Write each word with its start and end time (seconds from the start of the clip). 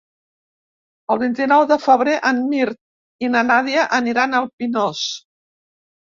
El 1.15 1.17
vint-i-nou 1.23 1.65
de 1.71 1.75
febrer 1.83 2.15
en 2.29 2.39
Mirt 2.53 3.25
i 3.27 3.29
na 3.33 3.43
Nàdia 3.49 3.83
aniran 3.99 4.33
al 4.39 4.49
Pinós. 4.63 5.03